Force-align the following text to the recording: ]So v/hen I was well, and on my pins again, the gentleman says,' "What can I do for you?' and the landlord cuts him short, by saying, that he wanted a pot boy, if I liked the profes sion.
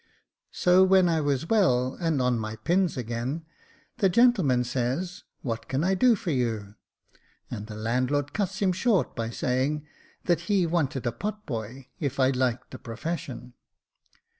]So 0.51 0.83
v/hen 0.87 1.07
I 1.07 1.21
was 1.21 1.45
well, 1.47 1.93
and 1.93 2.19
on 2.23 2.39
my 2.39 2.55
pins 2.55 2.97
again, 2.97 3.45
the 3.99 4.09
gentleman 4.09 4.63
says,' 4.63 5.25
"What 5.43 5.67
can 5.69 5.83
I 5.83 5.93
do 5.93 6.15
for 6.15 6.31
you?' 6.31 6.73
and 7.51 7.67
the 7.67 7.75
landlord 7.75 8.33
cuts 8.33 8.63
him 8.63 8.71
short, 8.73 9.15
by 9.15 9.29
saying, 9.29 9.85
that 10.23 10.39
he 10.49 10.65
wanted 10.65 11.05
a 11.05 11.11
pot 11.11 11.45
boy, 11.45 11.89
if 11.99 12.19
I 12.19 12.31
liked 12.31 12.71
the 12.71 12.79
profes 12.79 13.19
sion. 13.19 13.53